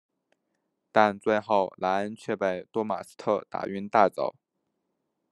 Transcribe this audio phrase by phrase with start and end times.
[0.91, 4.33] 但最后莱恩却被多马斯特打晕带走。